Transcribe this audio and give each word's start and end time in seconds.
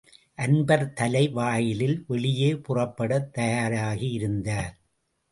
அன்பர் 0.37 0.93
தலை 0.93 1.27
வாயிலில் 1.29 2.03
வெளியே 2.07 2.55
புறப்படத் 2.55 3.27
தயாராயிருந்தார். 3.33 4.73